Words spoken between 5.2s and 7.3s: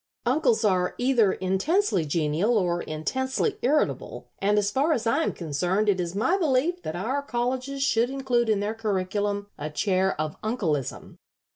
am concerned it is my belief that our